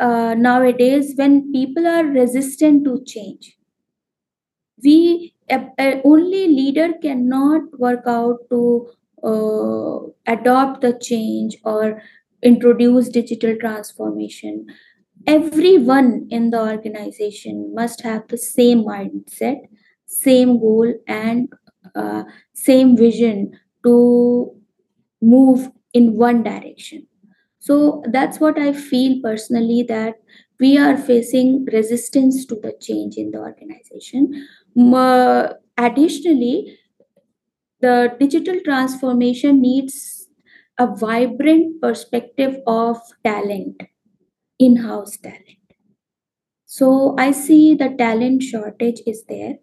uh, 0.00 0.34
nowadays 0.34 1.12
when 1.16 1.52
people 1.52 1.86
are 1.86 2.04
resistant 2.04 2.84
to 2.84 2.96
change 3.04 3.56
we 4.84 5.34
only 6.04 6.48
leader 6.48 6.92
cannot 7.02 7.62
work 7.78 8.02
out 8.06 8.38
to 8.50 8.88
uh, 9.22 9.98
adopt 10.26 10.80
the 10.80 10.92
change 11.00 11.56
or 11.64 12.02
introduce 12.42 13.08
digital 13.08 13.56
transformation. 13.60 14.66
Everyone 15.26 16.26
in 16.30 16.50
the 16.50 16.60
organization 16.60 17.72
must 17.74 18.02
have 18.02 18.26
the 18.28 18.38
same 18.38 18.84
mindset 18.84 19.58
same 20.06 20.58
goal 20.60 20.92
and 21.06 21.48
uh, 21.94 22.22
same 22.52 22.96
vision 22.96 23.50
to 23.82 24.54
move 25.20 25.70
in 25.94 26.14
one 26.16 26.42
direction. 26.42 27.06
So 27.60 28.02
that's 28.12 28.40
what 28.40 28.58
i 28.58 28.72
feel 28.72 29.20
personally 29.22 29.84
that 29.88 30.16
we 30.60 30.78
are 30.78 30.96
facing 30.96 31.64
resistance 31.72 32.44
to 32.46 32.56
the 32.56 32.74
change 32.80 33.16
in 33.16 33.30
the 33.30 33.38
organization. 33.38 34.48
Ma- 34.74 35.50
additionally 35.78 36.78
the 37.80 38.14
digital 38.18 38.58
transformation 38.64 39.60
needs 39.60 40.21
a 40.82 40.86
vibrant 41.04 41.80
perspective 41.80 42.56
of 42.66 42.98
talent 43.24 43.82
in-house 44.58 45.16
talent. 45.18 45.58
So 46.66 47.14
i 47.18 47.30
see 47.30 47.74
the 47.74 47.88
talent 47.98 48.42
shortage 48.42 49.00
is 49.06 49.24
there. 49.28 49.58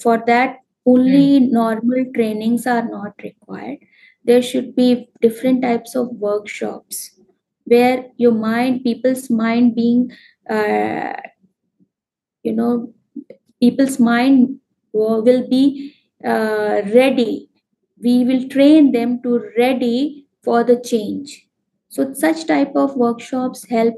For 0.00 0.22
that 0.26 0.58
only 0.86 1.40
normal 1.40 2.06
trainings 2.14 2.66
are 2.66 2.88
not 2.88 3.14
required. 3.22 3.78
There 4.24 4.42
should 4.42 4.76
be 4.76 5.10
different 5.20 5.62
types 5.62 5.94
of 5.96 6.08
workshops 6.10 7.12
where 7.64 8.06
your 8.18 8.32
mind 8.32 8.84
people's 8.84 9.30
mind 9.30 9.74
being 9.76 10.10
uh, 10.50 11.14
you 12.42 12.52
know 12.52 12.92
people's 13.60 13.98
mind 14.00 14.58
will 14.92 15.48
be 15.48 15.94
uh, 16.24 16.82
ready. 16.94 17.50
We 18.02 18.24
will 18.24 18.48
train 18.48 18.92
them 18.92 19.22
to 19.22 19.50
ready 19.58 20.21
for 20.42 20.64
the 20.64 20.80
change. 20.80 21.46
So 21.88 22.12
such 22.14 22.46
type 22.46 22.72
of 22.74 22.96
workshops 22.96 23.66
help 23.68 23.94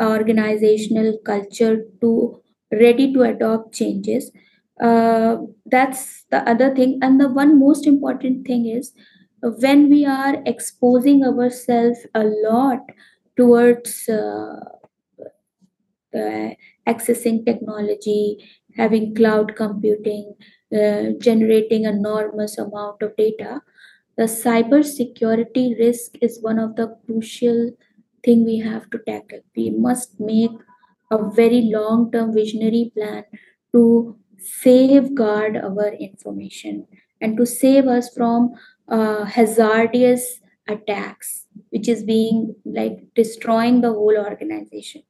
organizational 0.00 1.18
culture 1.24 1.84
to 2.00 2.40
ready 2.72 3.12
to 3.12 3.22
adopt 3.22 3.74
changes. 3.74 4.30
Uh, 4.80 5.36
that's 5.66 6.24
the 6.30 6.48
other 6.48 6.74
thing. 6.74 6.98
And 7.02 7.20
the 7.20 7.28
one 7.28 7.58
most 7.58 7.86
important 7.86 8.46
thing 8.46 8.66
is 8.66 8.92
when 9.42 9.90
we 9.90 10.06
are 10.06 10.42
exposing 10.46 11.24
ourselves 11.24 11.98
a 12.14 12.24
lot 12.24 12.80
towards 13.36 14.08
uh, 14.08 14.60
uh, 16.14 16.50
accessing 16.86 17.44
technology, 17.44 18.38
having 18.76 19.14
cloud 19.14 19.54
computing, 19.56 20.34
uh, 20.74 21.10
generating 21.18 21.84
enormous 21.84 22.58
amount 22.58 23.02
of 23.02 23.16
data, 23.16 23.60
the 24.22 24.28
cyber 24.28 24.84
security 24.84 25.74
risk 25.78 26.12
is 26.20 26.40
one 26.42 26.58
of 26.64 26.76
the 26.76 26.86
crucial 27.06 27.70
thing 28.24 28.44
we 28.44 28.58
have 28.58 28.88
to 28.90 28.98
tackle. 28.98 29.40
We 29.56 29.70
must 29.70 30.20
make 30.20 30.52
a 31.10 31.18
very 31.30 31.62
long-term 31.62 32.32
visionary 32.32 32.92
plan 32.96 33.24
to 33.72 34.16
safeguard 34.38 35.56
our 35.56 35.88
information 35.94 36.86
and 37.20 37.36
to 37.36 37.44
save 37.44 37.88
us 37.88 38.14
from 38.14 38.52
uh, 38.88 39.24
hazardous 39.24 40.40
attacks, 40.68 41.46
which 41.70 41.88
is 41.88 42.04
being 42.04 42.54
like 42.64 42.98
destroying 43.16 43.80
the 43.80 43.92
whole 43.92 44.16
organization 44.16 45.02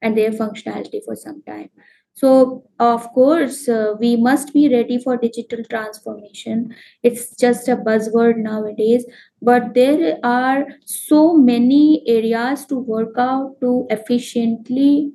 and 0.00 0.16
their 0.16 0.30
functionality 0.30 1.00
for 1.04 1.16
some 1.16 1.42
time 1.42 1.70
so 2.14 2.64
of 2.78 3.08
course 3.12 3.68
uh, 3.68 3.94
we 3.98 4.16
must 4.16 4.52
be 4.52 4.68
ready 4.68 4.98
for 4.98 5.16
digital 5.16 5.64
transformation. 5.70 6.74
It's 7.02 7.34
just 7.36 7.68
a 7.68 7.76
buzzword 7.76 8.36
nowadays 8.36 9.04
but 9.42 9.74
there 9.74 10.18
are 10.22 10.66
so 10.84 11.34
many 11.34 12.02
areas 12.06 12.66
to 12.66 12.76
work 12.76 13.14
out 13.16 13.56
to 13.60 13.86
efficiently 13.90 15.12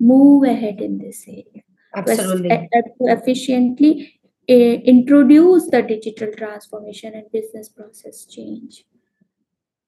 move 0.00 0.44
ahead 0.44 0.80
in 0.80 0.98
this 0.98 1.24
area. 1.28 1.62
Absolutely. 1.94 2.50
to 2.50 3.06
efficiently 3.06 4.20
uh, 4.48 4.52
introduce 4.52 5.68
the 5.70 5.82
digital 5.82 6.30
transformation 6.36 7.14
and 7.14 7.30
business 7.32 7.68
process 7.68 8.26
change 8.26 8.84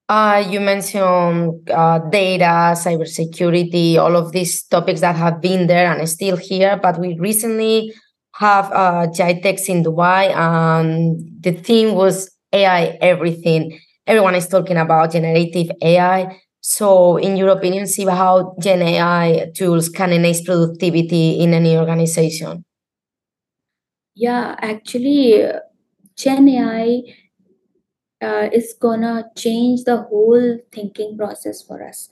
Uh, 0.09 0.43
you 0.49 0.59
mentioned 0.59 1.69
uh, 1.71 1.99
data, 2.11 2.73
cybersecurity, 2.75 3.97
all 3.99 4.17
of 4.17 4.33
these 4.33 4.63
topics 4.63 5.01
that 5.03 5.15
have 5.17 5.41
been 5.43 5.67
there 5.67 5.93
and 5.93 6.09
still 6.09 6.37
here. 6.37 6.79
But 6.83 6.99
we 6.99 7.19
recently 7.19 7.93
have 8.37 8.73
uh, 8.73 9.07
GITEX 9.09 9.69
in 9.69 9.83
Dubai, 9.85 10.35
and 10.35 11.21
the 11.43 11.53
theme 11.53 11.95
was 11.95 12.31
AI 12.55 12.97
everything. 13.03 13.79
Everyone 14.07 14.35
is 14.35 14.49
talking 14.49 14.79
about 14.79 15.13
generative 15.13 15.71
AI. 15.83 16.41
So, 16.63 17.19
in 17.19 17.37
your 17.37 17.51
opinion, 17.51 17.87
see 17.87 18.05
how 18.07 18.57
Gen 18.61 18.81
AI 18.83 19.51
tools 19.55 19.91
can 19.91 20.13
enhance 20.13 20.41
productivity 20.43 21.41
in 21.41 21.53
any 21.53 21.77
organization? 21.77 22.65
yeah 24.15 24.57
actually 24.61 25.45
gen 26.17 26.49
ai 26.49 27.03
uh, 28.23 28.49
is 28.53 28.75
gonna 28.81 29.25
change 29.37 29.85
the 29.85 29.99
whole 30.03 30.59
thinking 30.73 31.17
process 31.17 31.63
for 31.63 31.83
us. 31.87 32.09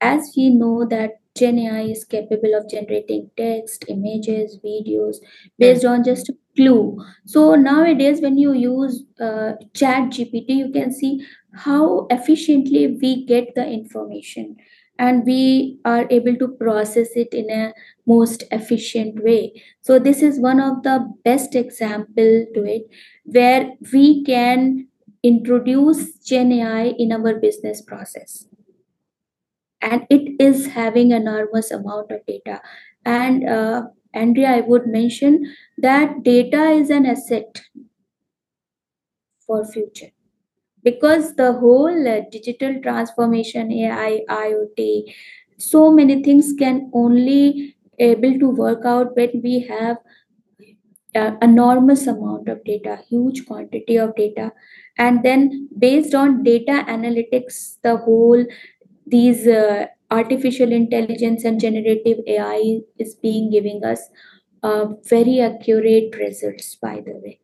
As 0.00 0.32
we 0.36 0.50
know 0.50 0.86
that 0.86 1.18
Gen 1.36 1.58
AI 1.58 1.80
is 1.82 2.04
capable 2.04 2.54
of 2.54 2.70
generating 2.70 3.30
text, 3.36 3.84
images, 3.88 4.58
videos 4.64 5.16
based 5.58 5.84
on 5.84 6.04
just 6.04 6.28
a 6.28 6.34
clue. 6.56 6.96
So 7.26 7.54
nowadays, 7.56 8.20
when 8.20 8.38
you 8.38 8.52
use 8.52 9.02
uh, 9.20 9.52
Chat 9.74 10.12
GPT, 10.12 10.54
you 10.54 10.70
can 10.72 10.92
see 10.92 11.26
how 11.52 12.06
efficiently 12.10 12.96
we 13.00 13.24
get 13.26 13.54
the 13.54 13.66
information. 13.66 14.56
and 15.04 15.24
we 15.28 15.78
are 15.92 16.06
able 16.16 16.36
to 16.40 16.46
process 16.58 17.08
it 17.20 17.32
in 17.38 17.48
a 17.54 17.62
most 18.10 18.44
efficient 18.56 19.16
way 19.28 19.40
so 19.88 19.96
this 20.04 20.20
is 20.28 20.38
one 20.44 20.60
of 20.66 20.76
the 20.84 20.94
best 21.28 21.56
example 21.60 22.30
to 22.54 22.62
it 22.74 22.84
where 23.24 23.72
we 23.92 24.22
can 24.28 24.86
introduce 25.24 26.02
gen 26.30 26.52
ai 26.52 26.94
in 26.98 27.12
our 27.12 27.34
business 27.40 27.82
process. 27.82 28.46
And 29.80 30.06
it 30.10 30.40
is 30.40 30.68
having 30.68 31.10
enormous 31.12 31.70
amount 31.70 32.10
of 32.10 32.26
data. 32.26 32.60
And 33.04 33.48
uh, 33.48 33.82
andrea 34.14 34.50
i 34.56 34.60
would 34.60 34.86
mention 34.86 35.32
that 35.76 36.22
data 36.22 36.70
is 36.70 36.88
an 36.88 37.04
asset 37.04 37.60
for 39.46 39.64
future. 39.64 40.10
Because 40.82 41.36
the 41.36 41.52
whole 41.54 42.08
uh, 42.08 42.22
digital 42.30 42.80
transformation 42.82 43.72
ai 43.72 44.22
iot 44.28 45.14
so 45.58 45.90
many 45.92 46.22
things 46.22 46.52
can 46.58 46.90
only 46.94 47.76
able 47.98 48.38
to 48.40 48.50
work 48.50 48.84
out 48.84 49.16
when 49.16 49.40
we 49.42 49.60
have 49.60 49.98
uh, 51.14 51.32
enormous 51.42 52.06
amount 52.06 52.48
of 52.48 52.64
data 52.64 52.98
huge 53.08 53.46
quantity 53.46 53.96
of 53.96 54.14
data. 54.16 54.52
And 54.98 55.22
then 55.22 55.68
based 55.78 56.14
on 56.14 56.42
data 56.42 56.84
analytics 56.88 57.76
the 57.82 57.96
whole 57.96 58.44
these 59.06 59.46
uh, 59.46 59.86
artificial 60.10 60.72
intelligence 60.72 61.44
and 61.44 61.60
generative 61.60 62.18
ai 62.26 62.80
is 62.98 63.14
being 63.16 63.50
giving 63.50 63.84
us 63.84 64.00
uh, 64.62 64.86
very 65.04 65.40
accurate 65.40 66.16
results 66.16 66.76
by 66.76 67.02
the 67.04 67.12
way. 67.22 67.40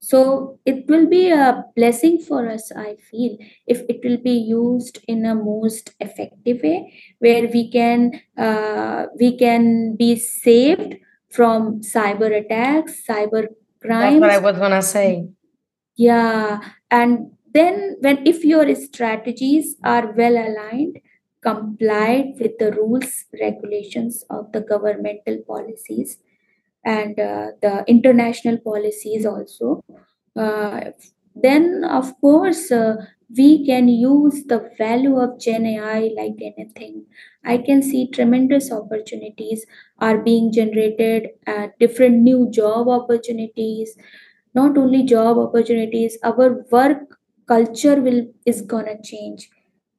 So 0.00 0.58
it 0.66 0.88
will 0.88 1.06
be 1.08 1.30
a 1.30 1.64
blessing 1.76 2.18
for 2.18 2.48
us 2.48 2.72
i 2.76 2.96
feel 3.08 3.36
if 3.66 3.82
it 3.88 4.00
will 4.02 4.16
be 4.16 4.32
used 4.32 4.98
in 5.06 5.24
a 5.24 5.34
most 5.34 5.94
effective 6.00 6.60
way 6.62 6.92
where 7.20 7.46
we 7.46 7.70
can 7.70 8.20
uh, 8.36 9.06
we 9.20 9.38
can 9.38 9.94
be 9.94 10.16
saved 10.16 10.96
from 11.32 11.80
cyber 11.80 12.30
attacks 12.40 13.02
cyber 13.08 13.46
crimes. 13.80 14.20
That's 14.20 14.20
what 14.20 14.30
I 14.30 14.38
was 14.38 14.58
gonna 14.58 14.82
say. 14.82 15.28
yeah 15.96 16.60
and 16.90 17.32
then 17.54 17.96
when 18.00 18.26
if 18.26 18.44
your 18.44 18.66
strategies 18.74 19.76
are 19.84 20.12
well 20.12 20.36
aligned 20.36 20.98
complied 21.42 22.34
with 22.40 22.56
the 22.58 22.72
rules 22.72 23.24
regulations 23.40 24.24
of 24.30 24.50
the 24.52 24.60
governmental 24.60 25.38
policies 25.46 26.18
and 26.84 27.18
uh, 27.18 27.48
the 27.60 27.84
international 27.86 28.58
policies 28.58 29.26
also 29.26 29.82
uh, 30.36 30.80
then 31.34 31.84
of 31.84 32.18
course 32.20 32.70
uh, 32.70 32.96
we 33.36 33.64
can 33.66 33.88
use 33.88 34.44
the 34.44 34.58
value 34.78 35.16
of 35.18 35.38
gen 35.40 35.66
ai 35.66 36.10
like 36.16 36.36
anything. 36.40 37.06
I 37.44 37.58
can 37.58 37.82
see 37.82 38.08
tremendous 38.10 38.70
opportunities 38.72 39.66
are 39.98 40.18
being 40.18 40.52
generated 40.52 41.28
uh, 41.46 41.68
different 41.80 42.18
new 42.18 42.50
job 42.50 42.88
opportunities. 42.88 43.96
Not 44.54 44.76
only 44.76 45.02
job 45.04 45.38
opportunities 45.38 46.18
our 46.22 46.64
work 46.70 47.18
culture 47.48 48.00
will 48.00 48.26
is 48.46 48.62
gonna 48.62 48.96
change 49.02 49.50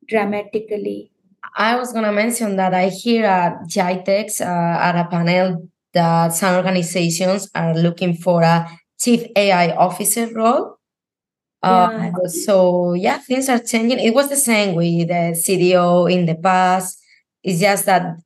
dramatically. 0.07 1.11
I 1.55 1.75
was 1.75 1.93
gonna 1.93 2.11
mention 2.11 2.55
that 2.57 2.73
I 2.73 2.89
hear 2.89 3.25
at 3.25 3.63
GITEX 3.67 4.41
uh, 4.41 4.45
at 4.45 4.95
a 4.95 5.07
panel 5.09 5.69
that 5.93 6.33
some 6.33 6.55
organizations 6.55 7.49
are 7.53 7.75
looking 7.75 8.15
for 8.15 8.41
a 8.41 8.67
chief 8.99 9.25
AI 9.35 9.75
officer 9.75 10.27
role. 10.33 10.77
Uh, 11.63 12.12
so 12.27 12.93
yeah, 12.93 13.17
things 13.20 13.48
are 13.50 13.60
changing. 13.60 14.00
It 14.00 14.13
was 14.13 14.29
the 14.29 14.36
same 14.36 14.75
with 14.75 15.08
the 15.08 15.34
CDO 15.34 16.12
in 16.12 16.25
the 16.25 16.36
past. 16.36 17.00
It's 17.43 17.60
just 17.60 17.86
that 17.86 18.17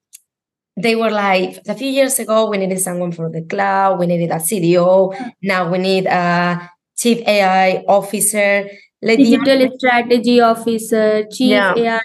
they 0.76 0.96
were 0.96 1.10
like 1.10 1.60
a 1.68 1.74
few 1.74 1.90
years 1.90 2.20
ago 2.20 2.50
we 2.50 2.58
needed 2.58 2.80
someone 2.80 3.12
for 3.12 3.30
the 3.30 3.42
cloud, 3.42 4.00
we 4.00 4.08
needed 4.08 4.32
a 4.32 4.40
CDO. 4.40 5.14
Now 5.42 5.70
we 5.72 5.78
need 5.78 6.06
a 6.06 6.70
chief 6.98 7.20
AI 7.28 7.84
officer. 7.88 8.70
The 9.02 9.18
digital 9.18 9.70
strategy 9.78 10.42
officer 10.42 11.24
chief 11.32 11.52
Yeah. 11.52 11.74
ai 11.78 12.02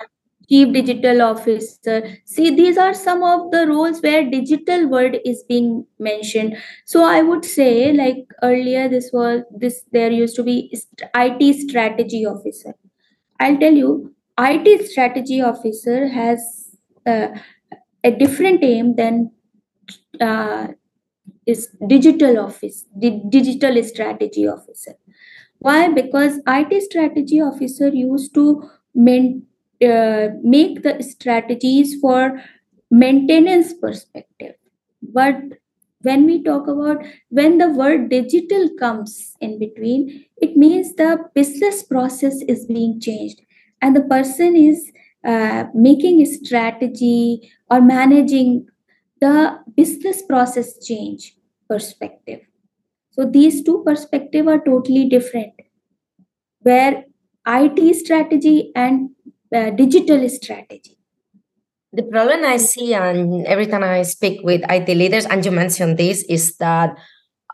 chief 0.48 0.72
digital 0.72 1.22
officer. 1.22 2.02
See 2.24 2.54
these 2.54 2.76
are 2.78 2.94
some 2.94 3.22
of 3.22 3.50
the 3.50 3.66
roles 3.66 4.00
where 4.00 4.28
digital 4.28 4.88
word 4.88 5.18
is 5.24 5.44
being 5.48 5.86
mentioned. 5.98 6.56
So 6.86 7.04
i 7.04 7.22
would 7.22 7.44
say 7.44 7.92
like 7.92 8.24
earlier 8.42 8.88
this 8.88 9.10
was 9.12 9.42
this 9.64 9.82
there 9.92 10.10
used 10.10 10.36
to 10.36 10.42
be 10.42 10.70
it 10.72 11.54
strategy 11.68 12.24
officer. 12.26 12.74
I'll 13.40 13.58
tell 13.58 13.74
you 13.74 14.14
it 14.38 14.86
strategy 14.90 15.40
officer 15.42 16.08
has 16.08 16.76
uh, 17.06 17.28
a 18.04 18.10
different 18.12 18.64
aim 18.64 18.96
than 18.96 19.30
uh, 20.20 20.68
is 21.46 21.68
digital 21.88 22.38
office 22.38 22.84
di- 22.98 23.22
digital 23.28 23.82
strategy 23.84 24.46
officer. 24.48 24.94
Why? 25.60 25.88
Because 25.88 26.40
IT 26.46 26.80
strategy 26.80 27.40
officer 27.40 27.88
used 27.88 28.34
to 28.34 28.68
main, 28.94 29.44
uh, 29.84 30.28
make 30.42 30.82
the 30.82 31.02
strategies 31.02 31.98
for 32.00 32.40
maintenance 32.90 33.72
perspective. 33.74 34.54
But 35.02 35.36
when 36.02 36.26
we 36.26 36.42
talk 36.42 36.66
about 36.66 37.04
when 37.30 37.58
the 37.58 37.70
word 37.70 38.08
digital 38.10 38.68
comes 38.78 39.34
in 39.40 39.58
between, 39.58 40.24
it 40.36 40.56
means 40.56 40.94
the 40.94 41.18
business 41.34 41.82
process 41.82 42.42
is 42.48 42.66
being 42.66 43.00
changed 43.00 43.40
and 43.80 43.94
the 43.96 44.02
person 44.02 44.56
is 44.56 44.90
uh, 45.24 45.64
making 45.74 46.20
a 46.20 46.26
strategy 46.26 47.50
or 47.70 47.80
managing 47.80 48.66
the 49.20 49.58
business 49.76 50.22
process 50.22 50.84
change 50.84 51.36
perspective. 51.68 52.40
So 53.10 53.24
these 53.24 53.62
two 53.62 53.82
perspectives 53.84 54.48
are 54.48 54.58
totally 54.64 55.08
different 55.08 55.52
where 56.60 57.04
IT 57.46 57.96
strategy 57.96 58.72
and 58.74 59.10
digital 59.76 60.28
strategy. 60.28 60.98
The 61.92 62.04
problem 62.04 62.44
I 62.44 62.56
see, 62.56 62.94
and 62.94 63.46
every 63.46 63.66
time 63.66 63.84
I 63.84 64.02
speak 64.02 64.40
with 64.42 64.62
IT 64.68 64.94
leaders, 64.94 65.26
and 65.26 65.44
you 65.44 65.50
mentioned 65.50 65.98
this, 65.98 66.24
is 66.24 66.56
that 66.56 66.96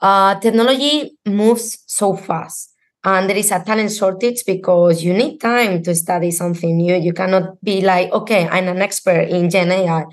uh, 0.01 0.39
technology 0.39 1.19
moves 1.27 1.83
so 1.87 2.15
fast. 2.15 2.73
And 3.05 3.29
there 3.29 3.37
is 3.37 3.51
a 3.51 3.63
talent 3.65 3.93
shortage 3.93 4.45
because 4.47 5.03
you 5.03 5.13
need 5.13 5.39
time 5.41 5.83
to 5.83 5.95
study 5.95 6.31
something 6.31 6.77
new. 6.77 6.95
You 6.95 7.13
cannot 7.13 7.63
be 7.63 7.81
like, 7.81 8.13
okay, 8.13 8.47
I'm 8.49 8.69
an 8.69 8.83
expert 8.83 9.29
in 9.29 9.51
Gen 9.51 9.71
AI. 9.71 10.05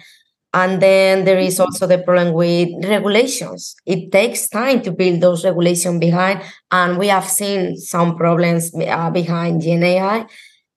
And 0.53 0.81
then 0.81 1.25
there 1.25 1.37
is 1.37 1.59
also 1.59 1.85
the 1.85 1.97
problem 1.97 2.33
with 2.33 2.69
regulations. 2.85 3.75
It 3.85 4.11
takes 4.11 4.47
time 4.47 4.81
to 4.83 4.91
build 4.91 5.19
those 5.19 5.43
regulations 5.43 5.99
behind. 5.99 6.41
And 6.71 6.97
we 6.97 7.09
have 7.09 7.25
seen 7.27 7.75
some 7.77 8.15
problems 8.15 8.71
uh, 8.73 9.09
behind 9.11 9.61
Gen 9.61 9.83
AI. 9.83 10.27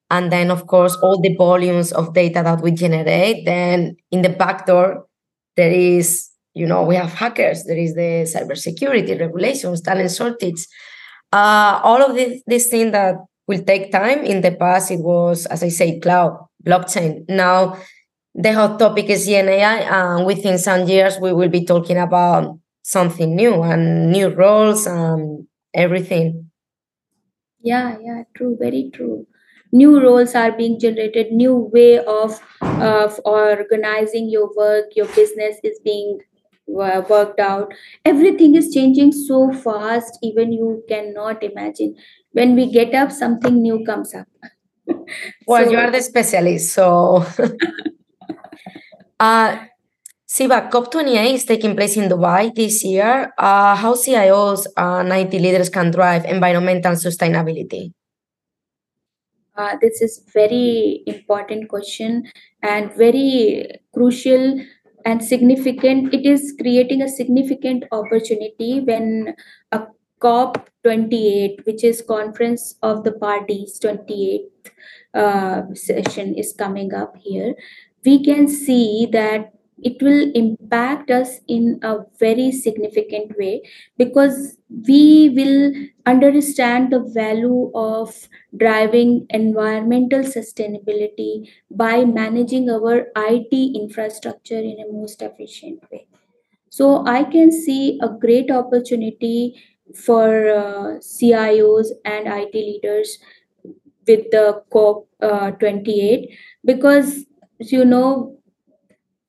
And 0.09 0.31
then, 0.31 0.49
of 0.49 0.67
course, 0.67 0.95
all 1.03 1.21
the 1.21 1.35
volumes 1.35 1.91
of 1.91 2.13
data 2.13 2.41
that 2.43 2.61
we 2.61 2.71
generate. 2.71 3.45
Then 3.45 3.95
in 4.11 4.21
the 4.21 4.29
back 4.29 4.65
door, 4.65 5.05
there 5.55 5.71
is, 5.71 6.29
you 6.53 6.65
know, 6.65 6.83
we 6.83 6.95
have 6.95 7.13
hackers, 7.13 7.63
there 7.65 7.77
is 7.77 7.93
the 7.93 8.25
cybersecurity 8.25 9.19
regulations, 9.19 9.81
talent 9.81 10.11
shortage. 10.11 10.65
Uh, 11.31 11.79
all 11.83 12.01
of 12.01 12.15
this, 12.15 12.41
this 12.47 12.67
thing 12.69 12.91
that 12.91 13.15
will 13.47 13.63
take 13.63 13.91
time. 13.91 14.23
In 14.23 14.41
the 14.41 14.51
past, 14.51 14.91
it 14.91 14.99
was, 14.99 15.45
as 15.47 15.63
I 15.63 15.69
say, 15.69 15.99
cloud, 15.99 16.37
blockchain. 16.65 17.25
Now, 17.29 17.77
the 18.33 18.53
hot 18.53 18.79
topic 18.79 19.09
is 19.09 19.25
Gen 19.25 19.49
AI, 19.49 19.77
and 19.79 20.25
within 20.25 20.57
some 20.57 20.87
years, 20.87 21.17
we 21.19 21.33
will 21.33 21.49
be 21.49 21.65
talking 21.65 21.97
about 21.97 22.57
something 22.83 23.35
new 23.35 23.61
and 23.63 24.11
new 24.11 24.29
roles 24.29 24.87
and 24.87 25.47
everything. 25.73 26.49
Yeah, 27.61 27.97
yeah, 28.01 28.23
true, 28.35 28.55
very 28.59 28.89
true. 28.93 29.27
New 29.71 30.01
roles 30.01 30.35
are 30.35 30.51
being 30.51 30.79
generated, 30.79 31.31
new 31.31 31.55
way 31.73 31.99
of 31.99 32.41
of 32.61 33.19
organizing 33.25 34.29
your 34.29 34.49
work, 34.55 34.85
your 34.95 35.07
business 35.07 35.57
is 35.63 35.79
being 35.83 36.19
uh, 36.69 37.01
worked 37.09 37.39
out. 37.39 37.73
Everything 38.05 38.55
is 38.55 38.73
changing 38.73 39.11
so 39.11 39.51
fast, 39.51 40.17
even 40.23 40.51
you 40.51 40.83
cannot 40.87 41.43
imagine. 41.43 41.95
When 42.31 42.55
we 42.55 42.71
get 42.71 42.93
up, 42.93 43.11
something 43.11 43.61
new 43.61 43.83
comes 43.85 44.13
up. 44.13 44.27
Well, 45.47 45.71
you 45.71 45.77
are 45.77 45.91
the 45.91 46.01
specialist, 46.01 46.73
so 46.73 47.25
uh, 49.19 49.57
Sheeba, 50.29 50.69
COP28 50.69 51.33
is 51.33 51.45
taking 51.45 51.75
place 51.75 51.97
in 51.97 52.09
Dubai 52.09 52.53
this 52.53 52.83
year. 52.83 53.33
Uh, 53.37 53.75
how 53.75 53.93
CIOs 53.95 54.67
and 54.77 55.11
IT 55.11 55.33
leaders 55.33 55.69
can 55.69 55.89
drive 55.91 56.25
environmental 56.25 56.93
sustainability? 56.93 57.93
Uh, 59.59 59.75
this 59.81 60.01
is 60.01 60.23
very 60.33 61.03
important 61.05 61.67
question 61.67 62.23
and 62.63 62.93
very 62.93 63.67
crucial 63.93 64.57
and 65.03 65.21
significant. 65.21 66.13
It 66.13 66.25
is 66.25 66.55
creating 66.61 67.01
a 67.01 67.09
significant 67.09 67.83
opportunity 67.91 68.79
when 68.79 69.35
a 69.73 69.81
COP 70.19 70.69
28, 70.83 71.65
which 71.65 71.83
is 71.83 72.01
Conference 72.01 72.75
of 72.81 73.03
the 73.03 73.11
Parties 73.11 73.77
28th 73.83 74.71
uh, 75.13 75.61
session, 75.73 76.35
is 76.35 76.53
coming 76.57 76.93
up 76.93 77.17
here. 77.17 77.55
we 78.05 78.23
can 78.23 78.47
see 78.47 79.07
that 79.11 79.53
it 79.83 80.01
will 80.01 80.31
impact 80.33 81.09
us 81.09 81.39
in 81.47 81.79
a 81.81 81.99
very 82.19 82.51
significant 82.51 83.37
way 83.37 83.61
because 83.97 84.57
we 84.87 85.29
will 85.29 85.73
understand 86.05 86.91
the 86.91 86.99
value 86.99 87.71
of 87.73 88.27
driving 88.55 89.25
environmental 89.29 90.19
sustainability 90.19 91.49
by 91.71 92.05
managing 92.05 92.69
our 92.69 93.07
IT 93.15 93.53
infrastructure 93.75 94.59
in 94.59 94.77
a 94.79 94.91
most 94.91 95.21
efficient 95.21 95.83
way. 95.91 96.07
So 96.69 97.05
I 97.05 97.23
can 97.23 97.51
see 97.51 97.99
a 98.01 98.09
great 98.09 98.51
opportunity 98.51 99.61
for 99.95 100.49
uh, 100.49 100.99
CIOs 100.99 101.87
and 102.05 102.27
IT 102.27 102.53
leaders 102.53 103.17
with 104.07 104.31
the 104.31 104.63
COP 104.71 105.07
uh, 105.21 105.51
28 105.51 106.29
because 106.63 107.25
you 107.59 107.85
know 107.85 108.37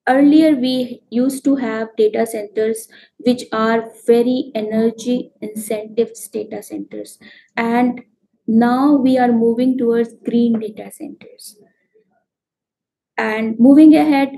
earlier 0.09 0.55
we 0.57 1.03
used 1.11 1.45
to 1.45 1.57
have 1.57 1.89
data 1.97 2.27
centers 2.27 2.89
which 3.19 3.45
are 3.53 3.91
very 4.07 4.51
energy 4.55 5.33
incentive 5.41 6.11
data 6.33 6.63
centers. 6.63 7.19
And 7.57 8.03
now 8.47 8.97
we 8.97 9.19
are 9.19 9.33
moving 9.33 9.79
towards 9.79 10.15
green 10.25 10.59
data 10.59 10.91
centers. 10.93 11.57
And 13.17 13.59
moving 13.59 13.95
ahead 13.95 14.31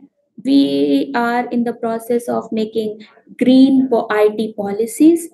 we 0.44 1.12
are 1.14 1.46
in 1.46 1.64
the 1.64 1.72
process 1.72 2.28
of 2.28 2.50
making 2.50 3.06
green 3.38 3.88
IT 3.92 4.56
policies 4.56 5.28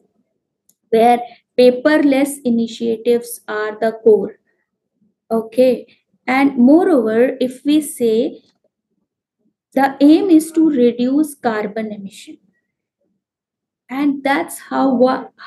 where 0.90 1.20
paperless 1.58 2.36
initiatives 2.44 3.40
are 3.48 3.78
the 3.78 3.92
core. 4.04 4.38
Okay? 5.30 5.86
And 6.26 6.56
moreover 6.56 7.36
if 7.40 7.64
we 7.64 7.80
say 7.80 8.42
the 9.78 9.96
aim 10.00 10.30
is 10.30 10.50
to 10.52 10.68
reduce 10.68 11.34
carbon 11.34 11.92
emission. 11.92 12.38
And 13.88 14.22
that's 14.22 14.58
how 14.58 14.86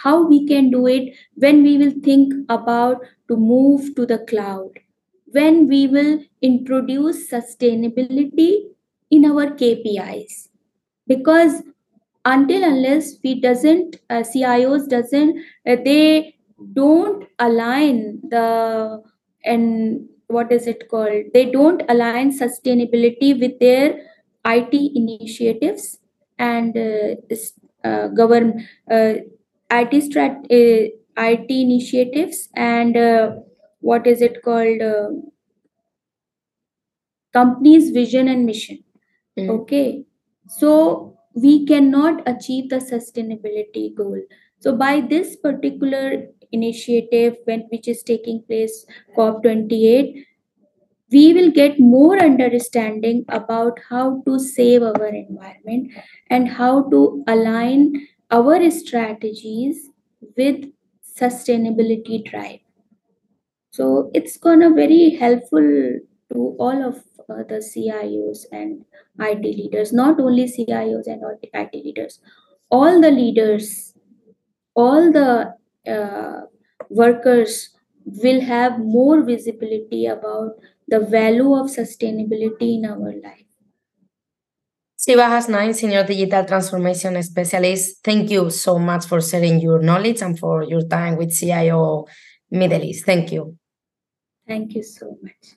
how 0.03 0.25
we 0.27 0.47
can 0.47 0.69
do 0.71 0.87
it 0.87 1.15
when 1.35 1.63
we 1.63 1.77
will 1.77 1.93
think 2.05 2.33
about 2.49 3.01
to 3.27 3.35
move 3.35 3.93
to 3.95 4.05
the 4.05 4.19
cloud. 4.29 4.79
When 5.25 5.67
we 5.67 5.87
will 5.87 6.13
introduce 6.41 7.19
sustainability 7.31 8.51
in 9.09 9.25
our 9.25 9.47
kpis 9.61 10.47
because 11.07 11.61
until 12.25 12.63
unless 12.63 13.11
we 13.23 13.33
doesn't 13.41 13.97
uh, 14.09 14.23
cios 14.31 14.87
doesn't 14.87 15.39
uh, 15.67 15.75
they 15.85 16.35
don't 16.73 17.25
align 17.39 18.21
the 18.29 19.03
and 19.43 20.07
what 20.27 20.51
is 20.51 20.67
it 20.67 20.87
called? 20.89 21.25
They 21.33 21.45
don't 21.51 21.83
align 21.89 22.31
sustainability 22.37 23.37
with 23.39 23.59
their 23.59 24.10
it 24.45 24.73
initiatives 24.73 25.99
and 26.37 26.77
uh, 26.77 27.15
uh, 27.83 28.07
govern 28.09 28.67
uh, 28.89 29.13
it 29.69 29.91
strat 30.07 30.37
uh, 30.51 30.89
it 31.17 31.45
initiatives 31.49 32.49
and 32.55 32.97
uh, 32.97 33.31
what 33.79 34.07
is 34.07 34.21
it 34.21 34.41
called 34.43 34.81
uh, 34.81 35.09
company's 37.33 37.91
vision 37.91 38.27
and 38.27 38.45
mission 38.45 38.83
Mm. 39.39 39.49
Okay, 39.49 40.03
so 40.47 41.17
we 41.35 41.65
cannot 41.65 42.21
achieve 42.27 42.69
the 42.69 42.77
sustainability 42.77 43.95
goal. 43.95 44.21
So 44.59 44.75
by 44.75 45.01
this 45.01 45.35
particular 45.37 46.27
initiative, 46.51 47.37
when 47.45 47.61
which 47.71 47.87
is 47.87 48.03
taking 48.03 48.43
place 48.43 48.85
COP28, 49.15 50.25
we 51.11 51.33
will 51.33 51.51
get 51.51 51.79
more 51.79 52.17
understanding 52.17 53.25
about 53.29 53.79
how 53.89 54.21
to 54.25 54.39
save 54.39 54.81
our 54.81 55.07
environment 55.07 55.91
and 56.29 56.47
how 56.47 56.89
to 56.89 57.23
align 57.27 58.07
our 58.31 58.69
strategies 58.71 59.89
with 60.37 60.71
sustainability 61.19 62.23
drive. 62.23 62.59
So 63.71 64.09
it's 64.13 64.37
gonna 64.37 64.73
very 64.73 65.11
helpful 65.11 65.99
to 66.31 66.55
all 66.59 66.87
of 66.87 67.03
uh, 67.29 67.43
the 67.47 67.59
CIOs 67.59 68.45
and 68.51 68.85
IT 69.19 69.41
leaders, 69.41 69.91
not 69.91 70.19
only 70.19 70.45
CIOs 70.45 71.07
and 71.07 71.23
all 71.23 71.37
IT 71.41 71.73
leaders, 71.73 72.19
all 72.69 73.01
the 73.01 73.11
leaders, 73.11 73.93
all 74.75 75.11
the 75.11 75.53
uh, 75.87 76.41
workers 76.89 77.69
will 78.05 78.41
have 78.41 78.79
more 78.79 79.21
visibility 79.23 80.05
about 80.05 80.51
the 80.87 80.99
value 80.99 81.53
of 81.55 81.67
sustainability 81.67 82.75
in 82.77 82.85
our 82.85 83.13
life. 83.23 83.45
Sheeba 85.03 85.23
Hasnain, 85.23 85.73
Senior 85.73 86.05
Digital 86.05 86.45
Transformation 86.45 87.21
Specialist, 87.23 88.03
thank 88.03 88.29
you 88.29 88.51
so 88.51 88.77
much 88.77 89.05
for 89.05 89.19
sharing 89.19 89.59
your 89.59 89.81
knowledge 89.81 90.21
and 90.21 90.37
for 90.37 90.63
your 90.63 90.83
time 90.87 91.17
with 91.17 91.35
CIO 91.35 92.05
Middle 92.51 92.83
East. 92.83 93.05
Thank 93.05 93.31
you. 93.31 93.57
Thank 94.47 94.75
you 94.75 94.83
so 94.83 95.17
much. 95.23 95.55